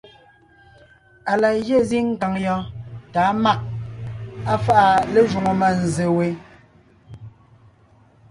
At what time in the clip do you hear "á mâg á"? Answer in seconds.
3.29-4.55